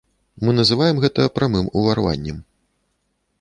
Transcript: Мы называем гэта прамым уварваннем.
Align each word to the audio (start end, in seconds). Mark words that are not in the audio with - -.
Мы 0.47 0.53
называем 0.59 1.01
гэта 1.03 1.27
прамым 1.35 1.69
уварваннем. 1.83 2.41